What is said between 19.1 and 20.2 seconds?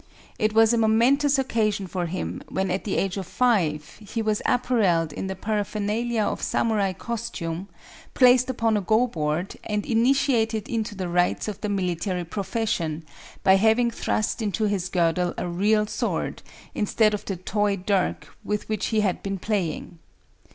been playing.